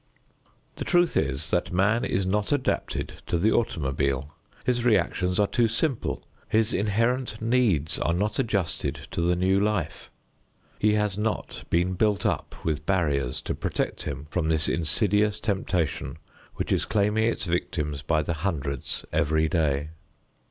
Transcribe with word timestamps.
The 0.77 0.83
truth 0.83 1.15
is 1.15 1.51
that 1.51 1.71
man 1.71 2.03
is 2.03 2.25
not 2.25 2.51
adapted 2.51 3.21
to 3.27 3.37
the 3.37 3.51
automobile. 3.51 4.33
His 4.65 4.83
reactions 4.83 5.39
are 5.39 5.45
too 5.45 5.67
simple; 5.67 6.25
his 6.49 6.73
inherent 6.73 7.39
needs 7.39 7.99
are 7.99 8.15
not 8.15 8.39
adjusted 8.39 9.01
to 9.11 9.21
the 9.21 9.35
new 9.35 9.59
life; 9.59 10.09
he 10.79 10.93
has 10.93 11.19
not 11.19 11.65
been 11.69 11.93
built 11.93 12.25
up 12.25 12.55
with 12.65 12.87
barriers 12.87 13.41
to 13.41 13.53
protect 13.53 14.01
him 14.01 14.25
from 14.31 14.49
this 14.49 14.67
insidious 14.67 15.39
temptation 15.39 16.17
which 16.55 16.71
is 16.71 16.85
claiming 16.85 17.25
its 17.25 17.45
victims 17.45 18.01
by 18.01 18.23
the 18.23 18.33
hundreds 18.41 19.05
every 19.13 19.47
day. 19.47 19.89